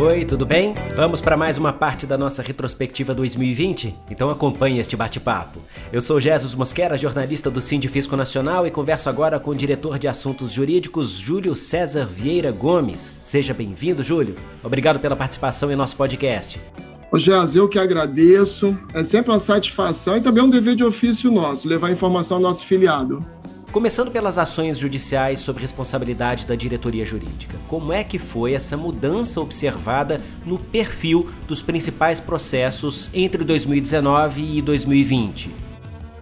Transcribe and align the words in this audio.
Oi, 0.00 0.24
tudo 0.24 0.46
bem? 0.46 0.76
Vamos 0.94 1.20
para 1.20 1.36
mais 1.36 1.58
uma 1.58 1.72
parte 1.72 2.06
da 2.06 2.16
nossa 2.16 2.40
retrospectiva 2.40 3.12
2020? 3.12 3.92
Então 4.08 4.30
acompanhe 4.30 4.78
este 4.78 4.96
bate-papo. 4.96 5.58
Eu 5.92 6.00
sou 6.00 6.20
Jesus 6.20 6.54
Mosquera, 6.54 6.96
jornalista 6.96 7.50
do 7.50 7.60
Sindifisco 7.60 8.14
Nacional 8.14 8.64
e 8.64 8.70
converso 8.70 9.08
agora 9.08 9.40
com 9.40 9.50
o 9.50 9.56
diretor 9.56 9.98
de 9.98 10.06
assuntos 10.06 10.52
jurídicos, 10.52 11.14
Júlio 11.14 11.56
César 11.56 12.06
Vieira 12.06 12.52
Gomes. 12.52 13.00
Seja 13.00 13.52
bem-vindo, 13.52 14.04
Júlio. 14.04 14.36
Obrigado 14.62 15.00
pela 15.00 15.16
participação 15.16 15.68
em 15.68 15.74
nosso 15.74 15.96
podcast. 15.96 16.60
Ô 17.10 17.18
Geaz, 17.18 17.56
eu 17.56 17.68
que 17.68 17.78
agradeço. 17.78 18.78
É 18.94 19.02
sempre 19.02 19.32
uma 19.32 19.40
satisfação 19.40 20.16
e 20.16 20.20
também 20.20 20.44
um 20.44 20.50
dever 20.50 20.76
de 20.76 20.84
ofício 20.84 21.28
nosso, 21.28 21.66
levar 21.66 21.90
informação 21.90 22.36
ao 22.36 22.42
nosso 22.42 22.64
filiado. 22.64 23.26
Começando 23.70 24.10
pelas 24.10 24.38
ações 24.38 24.78
judiciais 24.78 25.40
sob 25.40 25.60
responsabilidade 25.60 26.46
da 26.46 26.54
diretoria 26.54 27.04
jurídica, 27.04 27.58
como 27.68 27.92
é 27.92 28.02
que 28.02 28.18
foi 28.18 28.54
essa 28.54 28.78
mudança 28.78 29.42
observada 29.42 30.22
no 30.46 30.58
perfil 30.58 31.28
dos 31.46 31.60
principais 31.60 32.18
processos 32.18 33.10
entre 33.12 33.44
2019 33.44 34.56
e 34.56 34.62
2020? 34.62 35.67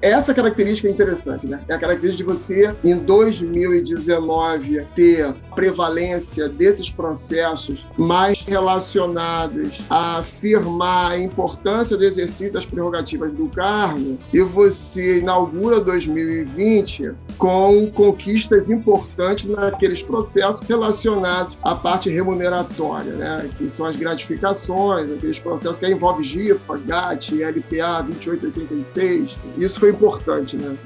Essa 0.06 0.33
característica 0.33 0.87
é 0.87 0.91
interessante, 0.92 1.48
né? 1.48 1.60
É 1.69 1.74
a 1.74 1.78
característica 1.78 2.33
de 2.33 2.38
você, 2.38 2.73
em 2.84 2.97
2019, 2.97 4.87
ter 4.95 5.34
prevalência 5.52 6.48
desses 6.48 6.88
processos 6.88 7.84
mais 7.98 8.41
relacionados 8.42 9.80
a 9.91 10.19
afirmar 10.19 11.11
a 11.12 11.19
importância 11.19 11.97
do 11.97 12.05
exercício 12.05 12.52
das 12.52 12.64
prerrogativas 12.64 13.33
do 13.33 13.48
cargo, 13.48 14.16
e 14.33 14.41
você 14.42 15.19
inaugura 15.19 15.80
2020 15.80 17.12
com 17.36 17.91
conquistas 17.91 18.70
importantes 18.70 19.47
naqueles 19.47 20.05
processos 20.05 20.64
relacionados 20.69 21.59
à 21.64 21.75
parte 21.75 22.09
remuneratória, 22.11 23.12
né? 23.14 23.50
Que 23.59 23.69
são 23.69 23.86
as 23.86 23.97
gratificações, 23.97 25.11
aqueles 25.11 25.41
processos 25.41 25.78
que 25.78 25.86
envolvem 25.88 26.22
GIFA, 26.22 26.78
GAT, 26.86 27.42
LPA 27.42 28.03
2886. 28.03 29.36
Isso 29.59 29.81
foi 29.81 29.95
importante, 29.97 30.56
né? 30.56 30.77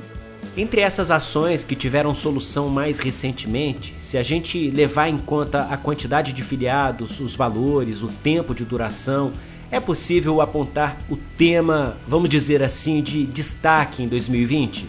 Entre 0.57 0.81
essas 0.81 1.11
ações 1.11 1.63
que 1.63 1.77
tiveram 1.77 2.13
solução 2.13 2.69
mais 2.69 2.99
recentemente, 2.99 3.95
se 4.01 4.19
a 4.19 4.23
gente 4.23 4.71
levar 4.71 5.09
em 5.09 5.17
conta 5.17 5.63
a 5.63 5.77
quantidade 5.77 6.33
de 6.33 6.43
filiados, 6.43 7.21
os 7.21 7.37
valores, 7.37 8.03
o 8.03 8.09
tempo 8.09 8.53
de 8.55 8.65
duração, 8.65 9.33
é 9.71 9.79
possível 9.79 10.41
apontar 10.41 10.99
o 11.09 11.17
tema, 11.17 11.97
vamos 12.07 12.29
dizer 12.29 12.63
assim, 12.63 13.01
de 13.01 13.25
destaque 13.27 14.03
em 14.03 14.09
2020? 14.09 14.89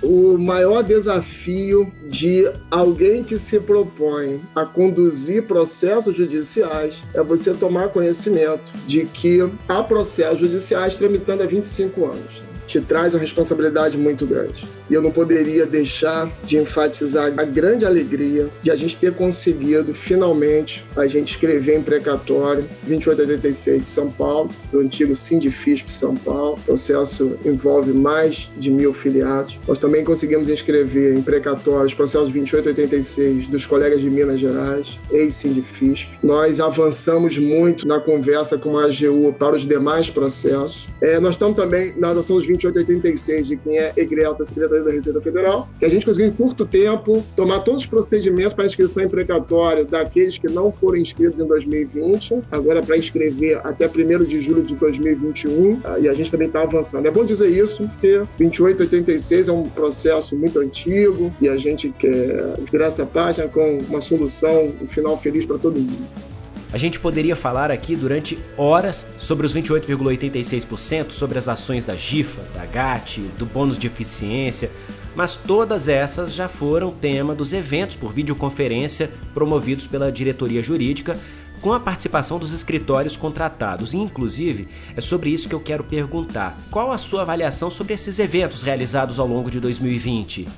O 0.00 0.38
maior 0.38 0.82
desafio 0.82 1.90
de 2.08 2.48
alguém 2.70 3.24
que 3.24 3.36
se 3.38 3.58
propõe 3.58 4.40
a 4.54 4.64
conduzir 4.64 5.44
processos 5.44 6.14
judiciais 6.14 7.02
é 7.14 7.22
você 7.22 7.54
tomar 7.54 7.88
conhecimento 7.88 8.72
de 8.86 9.06
que 9.06 9.40
há 9.66 9.82
processos 9.82 10.40
judiciais 10.40 10.96
tramitando 10.96 11.42
há 11.42 11.46
25 11.46 12.04
anos 12.04 12.44
te 12.66 12.80
traz 12.80 13.14
uma 13.14 13.20
responsabilidade 13.20 13.96
muito 13.96 14.26
grande. 14.26 14.66
E 14.88 14.94
eu 14.94 15.02
não 15.02 15.10
poderia 15.10 15.66
deixar 15.66 16.30
de 16.44 16.58
enfatizar 16.58 17.32
a 17.36 17.44
grande 17.44 17.84
alegria 17.84 18.48
de 18.62 18.70
a 18.70 18.76
gente 18.76 18.96
ter 18.96 19.12
conseguido, 19.14 19.94
finalmente, 19.94 20.84
a 20.96 21.06
gente 21.06 21.32
escrever 21.32 21.78
em 21.78 21.82
precatório 21.82 22.64
2886 22.84 23.82
de 23.82 23.88
São 23.88 24.10
Paulo, 24.10 24.50
do 24.70 24.80
antigo 24.80 25.16
Sindifisp 25.16 25.90
São 25.90 26.16
Paulo. 26.16 26.54
O 26.54 26.60
processo 26.60 27.36
envolve 27.44 27.92
mais 27.92 28.50
de 28.58 28.70
mil 28.70 28.92
filiados. 28.92 29.58
Nós 29.66 29.78
também 29.78 30.04
conseguimos 30.04 30.48
inscrever 30.48 31.16
em 31.16 31.22
precatório 31.22 31.86
os 31.86 31.94
processos 31.94 32.30
2886 32.32 33.48
dos 33.48 33.66
colegas 33.66 34.00
de 34.00 34.10
Minas 34.10 34.40
Gerais, 34.40 34.98
ex-Sindifisp. 35.10 36.08
Nós 36.22 36.60
avançamos 36.60 37.38
muito 37.38 37.86
na 37.86 38.00
conversa 38.00 38.58
com 38.58 38.78
a 38.78 38.84
AGU 38.84 39.32
para 39.38 39.56
os 39.56 39.66
demais 39.66 40.10
processos. 40.10 40.86
É, 41.00 41.18
nós 41.18 41.34
estamos 41.34 41.56
também 41.56 41.94
na 41.96 42.10
ação 42.10 42.36
dos 42.36 42.46
2886 42.56 43.48
de 43.48 43.56
quem 43.56 43.78
é 43.78 43.92
egreta 43.96 44.34
da 44.34 44.44
Secretaria 44.44 44.84
da 44.84 44.92
Receita 44.92 45.20
Federal, 45.20 45.68
que 45.78 45.84
a 45.84 45.88
gente 45.88 46.06
conseguiu 46.06 46.28
em 46.28 46.32
curto 46.32 46.64
tempo 46.64 47.24
tomar 47.36 47.60
todos 47.60 47.82
os 47.82 47.86
procedimentos 47.86 48.54
para 48.54 48.66
inscrição 48.66 49.02
em 49.02 49.08
precatório 49.08 49.84
daqueles 49.84 50.38
que 50.38 50.48
não 50.48 50.72
foram 50.72 50.98
inscritos 50.98 51.38
em 51.38 51.46
2020, 51.46 52.40
agora 52.50 52.82
para 52.82 52.96
inscrever 52.96 53.60
até 53.64 53.86
1 53.86 54.24
de 54.24 54.40
julho 54.40 54.62
de 54.62 54.74
2021, 54.74 55.80
tá? 55.80 55.98
e 55.98 56.08
a 56.08 56.14
gente 56.14 56.30
também 56.30 56.48
está 56.48 56.62
avançando. 56.62 57.06
É 57.06 57.10
bom 57.10 57.24
dizer 57.24 57.48
isso, 57.48 57.88
porque 57.88 58.22
2886 58.38 59.48
é 59.48 59.52
um 59.52 59.64
processo 59.64 60.36
muito 60.36 60.58
antigo 60.58 61.32
e 61.40 61.48
a 61.48 61.56
gente 61.56 61.90
quer 61.90 62.54
virar 62.70 62.86
essa 62.86 63.06
página 63.06 63.48
com 63.48 63.78
uma 63.88 64.00
solução, 64.00 64.72
um 64.80 64.86
final 64.88 65.18
feliz 65.18 65.44
para 65.46 65.58
todo 65.58 65.78
mundo. 65.78 66.33
A 66.74 66.76
gente 66.76 66.98
poderia 66.98 67.36
falar 67.36 67.70
aqui 67.70 67.94
durante 67.94 68.36
horas 68.56 69.06
sobre 69.16 69.46
os 69.46 69.54
28,86%, 69.54 71.12
sobre 71.12 71.38
as 71.38 71.46
ações 71.46 71.84
da 71.84 71.94
GIFA, 71.94 72.42
da 72.52 72.66
GAT, 72.66 73.20
do 73.38 73.46
bônus 73.46 73.78
de 73.78 73.86
eficiência, 73.86 74.72
mas 75.14 75.36
todas 75.36 75.86
essas 75.86 76.34
já 76.34 76.48
foram 76.48 76.90
tema 76.90 77.32
dos 77.32 77.52
eventos 77.52 77.94
por 77.94 78.12
videoconferência 78.12 79.08
promovidos 79.32 79.86
pela 79.86 80.10
diretoria 80.10 80.60
jurídica, 80.60 81.16
com 81.60 81.72
a 81.72 81.78
participação 81.78 82.40
dos 82.40 82.52
escritórios 82.52 83.16
contratados. 83.16 83.94
Inclusive, 83.94 84.66
é 84.96 85.00
sobre 85.00 85.30
isso 85.30 85.48
que 85.48 85.54
eu 85.54 85.60
quero 85.60 85.84
perguntar. 85.84 86.58
Qual 86.72 86.90
a 86.90 86.98
sua 86.98 87.22
avaliação 87.22 87.70
sobre 87.70 87.94
esses 87.94 88.18
eventos 88.18 88.64
realizados 88.64 89.20
ao 89.20 89.28
longo 89.28 89.48
de 89.48 89.60
2020? 89.60 90.48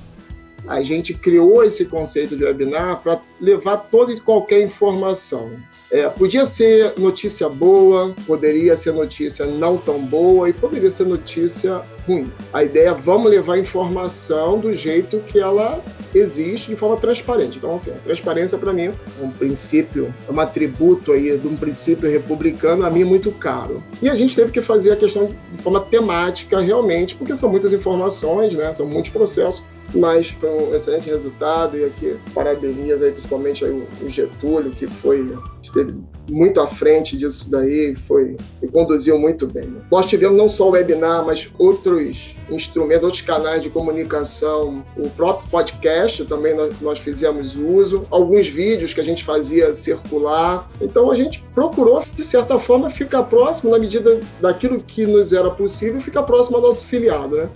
A 0.65 0.81
gente 0.81 1.13
criou 1.13 1.63
esse 1.63 1.85
conceito 1.85 2.35
de 2.35 2.43
webinar 2.43 3.01
para 3.01 3.21
levar 3.39 3.77
toda 3.77 4.11
e 4.11 4.19
qualquer 4.19 4.61
informação. 4.61 5.51
É, 5.89 6.07
podia 6.09 6.45
ser 6.45 6.93
notícia 6.97 7.47
boa, 7.47 8.13
poderia 8.25 8.75
ser 8.75 8.91
notícia 8.91 9.45
não 9.45 9.77
tão 9.77 9.99
boa 9.99 10.49
e 10.49 10.53
poderia 10.53 10.91
ser 10.91 11.05
notícia 11.05 11.81
ruim. 12.05 12.31
A 12.51 12.63
ideia 12.63 12.89
é 12.89 12.93
vamos 12.93 13.31
levar 13.31 13.57
informação 13.57 14.59
do 14.59 14.73
jeito 14.73 15.19
que 15.19 15.39
ela 15.39 15.81
existe 16.13 16.69
de 16.69 16.75
forma 16.75 16.97
transparente. 16.97 17.57
Então, 17.57 17.75
assim, 17.75 17.91
a 17.91 17.95
transparência 17.95 18.57
para 18.57 18.73
mim 18.73 18.85
é 18.85 18.93
um 19.21 19.29
princípio, 19.29 20.13
é 20.27 20.31
um 20.31 20.39
atributo 20.39 21.13
aí 21.13 21.37
de 21.37 21.47
um 21.47 21.55
princípio 21.55 22.09
republicano 22.09 22.85
a 22.85 22.89
mim 22.89 23.03
muito 23.03 23.31
caro. 23.31 23.83
E 24.01 24.09
a 24.09 24.15
gente 24.15 24.35
teve 24.35 24.51
que 24.51 24.61
fazer 24.61 24.91
a 24.91 24.95
questão 24.95 25.31
de 25.55 25.63
forma 25.63 25.79
temática 25.79 26.59
realmente, 26.59 27.15
porque 27.15 27.35
são 27.35 27.49
muitas 27.49 27.71
informações, 27.71 28.53
né? 28.53 28.73
São 28.73 28.85
muitos 28.85 29.11
processos 29.11 29.63
mas 29.97 30.29
foi 30.29 30.49
um 30.49 30.75
excelente 30.75 31.09
resultado 31.09 31.77
e 31.77 31.85
aqui 31.85 32.17
parabenizo 32.33 33.03
aí 33.03 33.11
principalmente 33.11 33.65
aí 33.65 33.71
o 34.01 34.09
Getúlio 34.09 34.71
que 34.71 34.87
foi 34.87 35.37
esteve 35.67 35.95
muito 36.29 36.59
à 36.59 36.67
frente 36.67 37.17
disso 37.17 37.49
daí 37.49 37.95
foi 37.95 38.37
e 38.61 38.67
conduziu 38.67 39.17
muito 39.17 39.47
bem. 39.47 39.77
Nós 39.91 40.05
tivemos 40.05 40.37
não 40.37 40.49
só 40.49 40.67
o 40.67 40.71
webinar, 40.71 41.25
mas 41.25 41.49
outros 41.57 42.35
instrumentos, 42.49 43.03
outros 43.03 43.21
canais 43.21 43.61
de 43.61 43.69
comunicação, 43.69 44.83
o 44.97 45.09
próprio 45.09 45.49
podcast 45.49 46.25
também 46.25 46.55
nós, 46.55 46.79
nós 46.81 46.99
fizemos 46.99 47.55
uso, 47.55 48.05
alguns 48.09 48.47
vídeos 48.47 48.93
que 48.93 49.01
a 49.01 49.03
gente 49.03 49.23
fazia 49.23 49.73
circular. 49.73 50.69
Então 50.81 51.11
a 51.11 51.15
gente 51.15 51.43
procurou 51.53 52.03
de 52.13 52.23
certa 52.23 52.59
forma 52.59 52.89
ficar 52.89 53.23
próximo 53.23 53.71
na 53.71 53.79
medida 53.79 54.19
daquilo 54.41 54.79
que 54.81 55.05
nos 55.05 55.33
era 55.33 55.49
possível, 55.49 56.01
ficar 56.01 56.23
próximo 56.23 56.57
ao 56.57 56.63
nosso 56.63 56.85
filiado, 56.85 57.37
né? 57.37 57.49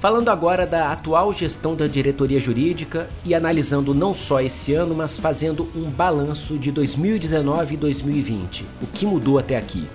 Falando 0.00 0.28
agora 0.28 0.64
da 0.64 0.92
atual 0.92 1.32
gestão 1.32 1.74
da 1.74 1.88
diretoria 1.88 2.38
jurídica 2.38 3.08
e 3.24 3.34
analisando 3.34 3.92
não 3.92 4.14
só 4.14 4.40
esse 4.40 4.72
ano, 4.72 4.94
mas 4.94 5.16
fazendo 5.16 5.68
um 5.74 5.90
balanço 5.90 6.56
de 6.56 6.70
2019 6.70 7.74
e 7.74 7.76
2020. 7.76 8.64
O 8.80 8.86
que 8.86 9.04
mudou 9.04 9.40
até 9.40 9.56
aqui? 9.56 9.88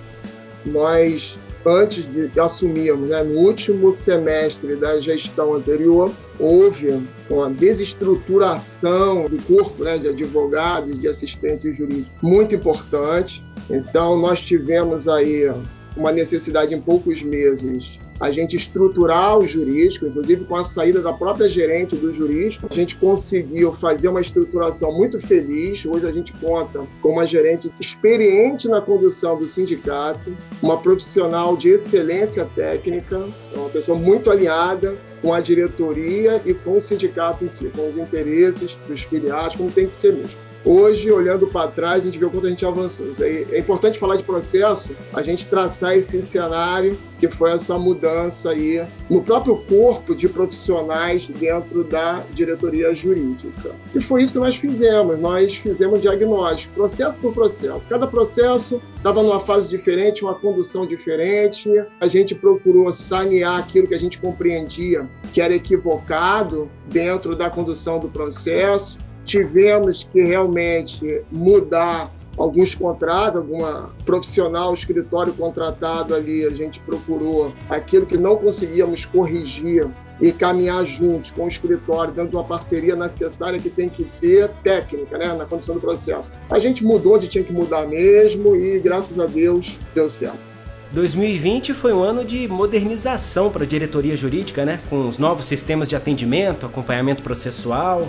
Nós, 0.66 1.38
antes 1.64 2.04
de 2.04 2.38
assumirmos, 2.38 3.08
né, 3.08 3.22
no 3.22 3.38
último 3.38 3.94
semestre 3.94 4.76
da 4.76 5.00
gestão 5.00 5.54
anterior, 5.54 6.12
houve 6.38 7.02
uma 7.30 7.48
desestruturação 7.48 9.24
do 9.24 9.42
corpo 9.44 9.84
né, 9.84 9.96
de 9.96 10.08
advogados, 10.08 10.98
de 10.98 11.08
assistentes 11.08 11.78
jurídicos 11.78 12.12
muito 12.20 12.54
importante. 12.54 13.42
Então, 13.70 14.18
nós 14.18 14.38
tivemos 14.40 15.08
aí 15.08 15.50
uma 15.96 16.12
necessidade 16.12 16.74
em 16.74 16.80
poucos 16.80 17.22
meses 17.22 17.98
a 18.20 18.30
gente 18.30 18.56
estruturar 18.56 19.38
o 19.38 19.46
jurídico, 19.46 20.06
inclusive 20.06 20.44
com 20.44 20.56
a 20.56 20.64
saída 20.64 21.00
da 21.00 21.12
própria 21.12 21.48
gerente 21.48 21.96
do 21.96 22.12
jurídico, 22.12 22.66
a 22.70 22.74
gente 22.74 22.96
conseguiu 22.96 23.72
fazer 23.74 24.08
uma 24.08 24.20
estruturação 24.20 24.92
muito 24.92 25.20
feliz. 25.20 25.84
Hoje 25.84 26.06
a 26.06 26.12
gente 26.12 26.32
conta 26.34 26.86
com 27.00 27.10
uma 27.10 27.26
gerente 27.26 27.72
experiente 27.80 28.68
na 28.68 28.80
condução 28.80 29.38
do 29.38 29.46
sindicato, 29.46 30.34
uma 30.62 30.78
profissional 30.78 31.56
de 31.56 31.68
excelência 31.68 32.48
técnica, 32.54 33.24
uma 33.54 33.68
pessoa 33.68 33.98
muito 33.98 34.30
alinhada 34.30 34.94
com 35.20 35.32
a 35.32 35.40
diretoria 35.40 36.40
e 36.44 36.52
com 36.52 36.76
o 36.76 36.80
sindicato 36.80 37.44
em 37.44 37.48
si, 37.48 37.70
com 37.74 37.88
os 37.88 37.96
interesses 37.96 38.76
dos 38.86 39.02
filiados, 39.02 39.56
como 39.56 39.70
tem 39.70 39.86
que 39.86 39.94
ser 39.94 40.12
mesmo. 40.12 40.43
Hoje, 40.64 41.12
olhando 41.12 41.46
para 41.46 41.70
trás, 41.70 42.02
a 42.02 42.06
gente 42.06 42.18
vê 42.18 42.24
o 42.24 42.30
quanto 42.30 42.46
a 42.46 42.50
gente 42.50 42.64
avançou. 42.64 43.06
É 43.20 43.58
importante 43.58 43.98
falar 43.98 44.16
de 44.16 44.22
processo, 44.22 44.96
a 45.12 45.20
gente 45.20 45.46
traçar 45.46 45.94
esse 45.94 46.22
cenário 46.22 46.96
que 47.20 47.28
foi 47.28 47.52
essa 47.52 47.78
mudança 47.78 48.50
aí 48.50 48.84
no 49.10 49.22
próprio 49.22 49.56
corpo 49.56 50.14
de 50.14 50.26
profissionais 50.26 51.28
dentro 51.28 51.84
da 51.84 52.22
diretoria 52.32 52.94
jurídica. 52.94 53.72
E 53.94 54.00
foi 54.00 54.22
isso 54.22 54.32
que 54.32 54.38
nós 54.38 54.56
fizemos. 54.56 55.18
Nós 55.18 55.54
fizemos 55.54 56.00
diagnóstico, 56.00 56.74
processo 56.74 57.18
por 57.18 57.34
processo. 57.34 57.86
Cada 57.86 58.06
processo 58.06 58.80
estava 58.96 59.22
numa 59.22 59.40
fase 59.40 59.68
diferente, 59.68 60.24
uma 60.24 60.34
condução 60.34 60.86
diferente. 60.86 61.70
A 62.00 62.06
gente 62.06 62.34
procurou 62.34 62.90
sanear 62.90 63.58
aquilo 63.58 63.86
que 63.86 63.94
a 63.94 64.00
gente 64.00 64.18
compreendia 64.18 65.06
que 65.32 65.42
era 65.42 65.54
equivocado 65.54 66.70
dentro 66.86 67.36
da 67.36 67.50
condução 67.50 67.98
do 67.98 68.08
processo 68.08 69.03
tivemos 69.24 70.04
que 70.12 70.20
realmente 70.22 71.22
mudar 71.30 72.10
alguns 72.36 72.74
contratos, 72.74 73.36
alguma 73.40 73.90
profissional, 74.04 74.74
escritório 74.74 75.32
contratado 75.32 76.14
ali, 76.14 76.44
a 76.44 76.50
gente 76.50 76.80
procurou 76.80 77.52
aquilo 77.68 78.06
que 78.06 78.16
não 78.16 78.36
conseguíamos 78.36 79.04
corrigir 79.04 79.88
e 80.20 80.32
caminhar 80.32 80.84
juntos 80.84 81.30
com 81.30 81.44
o 81.44 81.48
escritório 81.48 82.12
dentro 82.12 82.30
de 82.30 82.36
uma 82.36 82.44
parceria 82.44 82.94
necessária 82.94 83.58
que 83.58 83.70
tem 83.70 83.88
que 83.88 84.04
ter 84.20 84.48
técnica, 84.62 85.18
né, 85.18 85.32
na 85.32 85.44
condição 85.44 85.74
do 85.74 85.80
processo. 85.80 86.30
A 86.50 86.58
gente 86.58 86.84
mudou 86.84 87.16
onde 87.16 87.28
tinha 87.28 87.42
que 87.42 87.52
mudar 87.52 87.86
mesmo 87.86 88.54
e 88.54 88.78
graças 88.78 89.18
a 89.18 89.26
Deus 89.26 89.76
deu 89.94 90.08
certo. 90.08 90.54
2020 90.92 91.74
foi 91.74 91.92
um 91.92 92.04
ano 92.04 92.24
de 92.24 92.46
modernização 92.46 93.50
para 93.50 93.64
a 93.64 93.66
diretoria 93.66 94.14
jurídica, 94.14 94.64
né? 94.64 94.78
Com 94.88 95.08
os 95.08 95.18
novos 95.18 95.44
sistemas 95.46 95.88
de 95.88 95.96
atendimento, 95.96 96.66
acompanhamento 96.66 97.20
processual. 97.20 98.06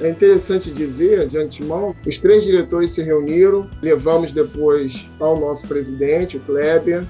É 0.00 0.08
interessante 0.08 0.70
dizer, 0.70 1.26
de 1.26 1.38
antemão, 1.38 1.94
os 2.06 2.18
três 2.18 2.42
diretores 2.42 2.90
se 2.90 3.02
reuniram, 3.02 3.68
levamos 3.80 4.32
depois 4.32 5.08
ao 5.20 5.38
nosso 5.38 5.68
presidente, 5.68 6.36
o 6.36 6.40
Kleber, 6.40 7.04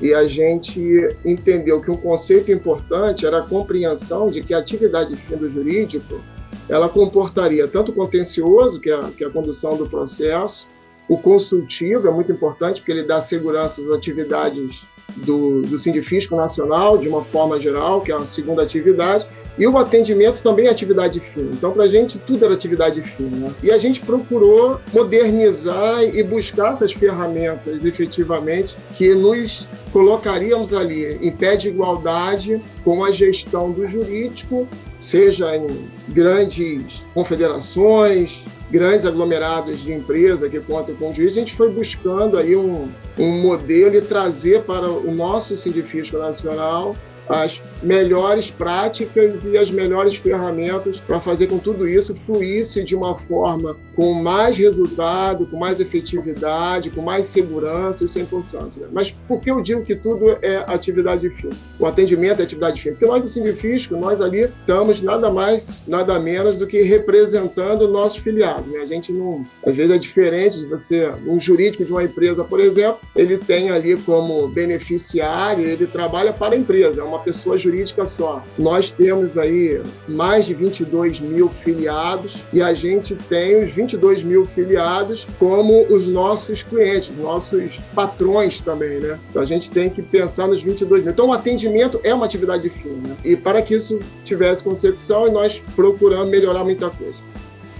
e 0.00 0.12
a 0.14 0.26
gente 0.26 1.16
entendeu 1.24 1.80
que 1.80 1.90
um 1.90 1.96
conceito 1.96 2.50
importante 2.50 3.26
era 3.26 3.38
a 3.38 3.42
compreensão 3.42 4.30
de 4.30 4.42
que 4.42 4.54
a 4.54 4.58
atividade 4.58 5.14
fim 5.14 5.36
do 5.36 5.48
jurídico 5.48 6.20
ela 6.68 6.88
comportaria 6.88 7.68
tanto 7.68 7.92
o 7.92 7.94
contencioso, 7.94 8.80
que 8.80 8.90
é, 8.90 8.94
a, 8.94 9.10
que 9.16 9.24
é 9.24 9.26
a 9.26 9.30
condução 9.30 9.76
do 9.76 9.88
processo, 9.88 10.66
o 11.08 11.18
consultivo 11.18 12.08
é 12.08 12.10
muito 12.10 12.32
importante, 12.32 12.80
porque 12.80 12.92
ele 12.92 13.02
dá 13.02 13.20
segurança 13.20 13.80
às 13.82 13.90
atividades 13.90 14.84
do, 15.16 15.62
do 15.62 15.76
Sindifisco 15.76 16.34
Nacional, 16.36 16.96
de 16.96 17.08
uma 17.08 17.24
forma 17.24 17.60
geral, 17.60 18.00
que 18.00 18.12
é 18.12 18.14
a 18.14 18.24
segunda 18.24 18.62
atividade, 18.62 19.26
e 19.58 19.66
o 19.66 19.76
atendimento 19.76 20.42
também 20.42 20.66
é 20.66 20.70
atividade 20.70 21.20
fina. 21.20 21.50
Então, 21.52 21.72
para 21.72 21.84
a 21.84 21.88
gente, 21.88 22.18
tudo 22.18 22.44
era 22.44 22.54
atividade 22.54 23.00
fina. 23.02 23.36
Né? 23.36 23.54
E 23.62 23.70
a 23.70 23.78
gente 23.78 24.00
procurou 24.00 24.80
modernizar 24.92 26.02
e 26.02 26.22
buscar 26.22 26.72
essas 26.72 26.92
ferramentas 26.92 27.84
efetivamente 27.84 28.76
que 28.96 29.14
nos 29.14 29.66
colocaríamos 29.92 30.72
ali 30.72 31.18
em 31.20 31.30
pé 31.30 31.54
de 31.54 31.68
igualdade 31.68 32.60
com 32.82 33.04
a 33.04 33.10
gestão 33.10 33.70
do 33.70 33.86
jurídico, 33.86 34.66
seja 34.98 35.54
em 35.54 35.66
grandes 36.08 37.06
confederações, 37.12 38.44
grandes 38.70 39.04
aglomerados 39.04 39.82
de 39.82 39.92
empresa 39.92 40.48
que 40.48 40.58
contam 40.60 40.94
com 40.94 41.12
juiz, 41.12 41.32
a 41.32 41.40
gente 41.40 41.54
foi 41.54 41.70
buscando 41.70 42.38
aí 42.38 42.56
um, 42.56 42.88
um 43.18 43.42
modelo 43.42 43.96
e 43.96 44.00
trazer 44.00 44.62
para 44.62 44.90
o 44.90 45.12
nosso 45.12 45.54
Sindifisco 45.54 46.16
Nacional 46.16 46.96
as 47.28 47.60
melhores 47.82 48.50
práticas 48.50 49.44
e 49.44 49.56
as 49.56 49.70
melhores 49.70 50.16
ferramentas 50.16 50.98
para 50.98 51.20
fazer 51.20 51.46
com 51.46 51.58
tudo 51.58 51.88
isso 51.88 52.14
fluísse 52.26 52.82
de 52.82 52.94
uma 52.94 53.18
forma 53.18 53.76
com 53.94 54.14
mais 54.14 54.56
resultado, 54.56 55.46
com 55.46 55.56
mais 55.56 55.80
efetividade, 55.80 56.90
com 56.90 57.02
mais 57.02 57.26
segurança, 57.26 58.04
isso 58.04 58.18
é 58.18 58.22
importante. 58.22 58.78
Né? 58.78 58.86
Mas 58.92 59.10
por 59.10 59.40
que 59.40 59.50
eu 59.50 59.60
digo 59.60 59.84
que 59.84 59.94
tudo 59.94 60.38
é 60.42 60.64
atividade 60.66 61.28
fim? 61.30 61.50
O 61.78 61.86
atendimento 61.86 62.40
é 62.40 62.44
atividade 62.44 62.80
fim? 62.80 62.90
Porque 62.90 63.06
nós 63.06 63.22
do 63.22 63.28
Sindifisco, 63.28 63.96
nós 63.96 64.20
ali 64.20 64.50
estamos 64.60 65.02
nada 65.02 65.30
mais, 65.30 65.82
nada 65.86 66.18
menos 66.18 66.56
do 66.56 66.66
que 66.66 66.82
representando 66.82 67.88
nossos 67.88 68.18
filiados. 68.18 68.66
Né? 68.70 68.80
A 68.80 68.86
gente 68.86 69.12
não, 69.12 69.44
às 69.66 69.76
vezes 69.76 69.92
é 69.92 69.98
diferente 69.98 70.58
de 70.58 70.66
você, 70.66 71.10
um 71.26 71.38
jurídico 71.38 71.84
de 71.84 71.92
uma 71.92 72.02
empresa, 72.02 72.44
por 72.44 72.60
exemplo, 72.60 73.00
ele 73.14 73.36
tem 73.38 73.70
ali 73.70 73.96
como 73.96 74.48
beneficiário, 74.48 75.66
ele 75.66 75.86
trabalha 75.86 76.32
para 76.32 76.54
a 76.54 76.58
empresa, 76.58 77.00
é 77.00 77.04
uma 77.04 77.11
pessoa 77.18 77.58
jurídica 77.58 78.06
só. 78.06 78.42
Nós 78.58 78.90
temos 78.90 79.38
aí 79.38 79.80
mais 80.08 80.46
de 80.46 80.54
22 80.54 81.20
mil 81.20 81.48
filiados 81.48 82.36
e 82.52 82.62
a 82.62 82.74
gente 82.74 83.14
tem 83.14 83.64
os 83.64 83.72
22 83.72 84.22
mil 84.22 84.44
filiados 84.44 85.26
como 85.38 85.86
os 85.88 86.06
nossos 86.08 86.62
clientes, 86.62 87.16
nossos 87.16 87.78
patrões 87.94 88.60
também, 88.60 89.00
né? 89.00 89.18
Então 89.30 89.42
a 89.42 89.46
gente 89.46 89.70
tem 89.70 89.90
que 89.90 90.02
pensar 90.02 90.46
nos 90.46 90.62
22 90.62 91.04
mil. 91.04 91.12
Então 91.12 91.28
o 91.28 91.32
atendimento 91.32 92.00
é 92.02 92.14
uma 92.14 92.26
atividade 92.26 92.68
fina. 92.68 93.08
Né? 93.08 93.16
E 93.24 93.36
para 93.36 93.62
que 93.62 93.74
isso 93.74 93.98
tivesse 94.24 94.62
consecução, 94.62 95.30
nós 95.30 95.62
procuramos 95.74 96.30
melhorar 96.30 96.64
muita 96.64 96.90
coisa. 96.90 97.22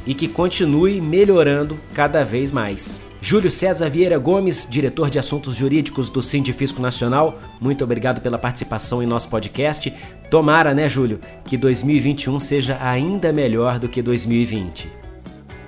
E 0.06 0.14
que 0.14 0.26
continue 0.26 1.00
melhorando 1.00 1.78
cada 1.94 2.25
vez 2.25 2.50
mais. 2.50 3.12
Júlio 3.25 3.53
César 3.53 3.89
Vieira 3.89 4.19
Gomes, 4.19 4.67
diretor 4.69 5.09
de 5.09 5.17
assuntos 5.17 5.55
jurídicos 5.55 6.11
do 6.11 6.21
Sindifisco 6.21 6.83
Nacional, 6.83 7.39
muito 7.61 7.85
obrigado 7.85 8.21
pela 8.21 8.37
participação 8.37 9.01
em 9.01 9.07
nosso 9.07 9.29
podcast. 9.29 9.95
Tomara, 10.29 10.75
né, 10.75 10.89
Júlio, 10.89 11.21
que 11.45 11.57
2021 11.57 12.41
seja 12.41 12.77
ainda 12.83 13.33
melhor 13.33 13.79
do 13.79 13.89
que 13.89 14.03
2020. 14.03 14.91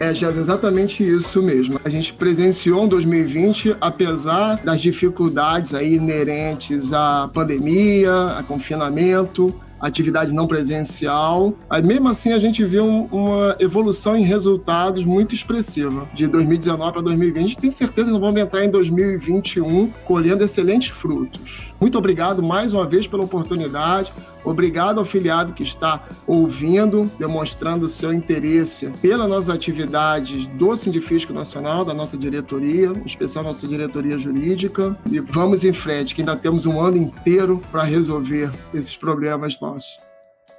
É, 0.00 0.12
Jéssica, 0.12 0.40
exatamente 0.40 1.08
isso 1.08 1.40
mesmo. 1.40 1.80
A 1.84 1.88
gente 1.88 2.12
presenciou 2.14 2.82
um 2.82 2.88
2020, 2.88 3.76
apesar 3.80 4.56
das 4.64 4.80
dificuldades 4.80 5.72
aí 5.74 5.94
inerentes 5.94 6.92
à 6.92 7.30
pandemia, 7.32 8.36
a 8.36 8.42
confinamento, 8.42 9.54
atividade 9.86 10.32
não 10.32 10.46
presencial. 10.46 11.54
Aí, 11.68 11.82
mesmo 11.82 12.08
assim, 12.08 12.32
a 12.32 12.38
gente 12.38 12.64
viu 12.64 12.86
uma 13.10 13.56
evolução 13.58 14.16
em 14.16 14.22
resultados 14.22 15.04
muito 15.04 15.34
expressiva. 15.34 16.08
De 16.14 16.26
2019 16.26 16.92
para 16.92 17.02
2020, 17.02 17.58
tem 17.58 17.70
certeza 17.70 18.12
que 18.12 18.18
vamos 18.18 18.40
entrar 18.40 18.64
em 18.64 18.70
2021 18.70 19.90
colhendo 20.04 20.42
excelentes 20.42 20.88
frutos. 20.88 21.72
Muito 21.80 21.98
obrigado 21.98 22.42
mais 22.42 22.72
uma 22.72 22.86
vez 22.86 23.06
pela 23.06 23.24
oportunidade. 23.24 24.12
Obrigado 24.44 24.98
ao 24.98 25.04
filiado 25.04 25.52
que 25.52 25.62
está 25.62 26.02
ouvindo, 26.26 27.10
demonstrando 27.18 27.88
seu 27.88 28.12
interesse 28.12 28.86
pelas 29.00 29.28
nossas 29.28 29.48
atividades 29.48 30.46
do 30.48 30.76
Sindifisco 30.76 31.32
Nacional, 31.32 31.84
da 31.84 31.94
nossa 31.94 32.16
diretoria, 32.16 32.88
em 32.88 33.06
especial 33.06 33.44
nossa 33.44 33.66
diretoria 33.66 34.18
jurídica. 34.18 34.96
E 35.10 35.20
vamos 35.20 35.64
em 35.64 35.72
frente, 35.72 36.14
que 36.14 36.22
ainda 36.22 36.36
temos 36.36 36.66
um 36.66 36.80
ano 36.80 36.96
inteiro 36.96 37.60
para 37.70 37.84
resolver 37.84 38.50
esses 38.72 38.96
problemas 38.96 39.58
nossos. 39.60 39.96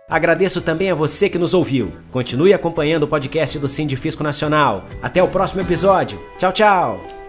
Agradeço 0.07 0.61
também 0.61 0.91
a 0.91 0.95
você 0.95 1.27
que 1.29 1.37
nos 1.37 1.53
ouviu. 1.53 1.91
Continue 2.11 2.53
acompanhando 2.53 3.03
o 3.03 3.07
podcast 3.07 3.57
do 3.57 3.67
Sindifisco 3.67 4.23
Nacional. 4.23 4.85
Até 5.01 5.21
o 5.23 5.27
próximo 5.27 5.61
episódio. 5.61 6.19
Tchau, 6.37 6.51
tchau! 6.53 7.24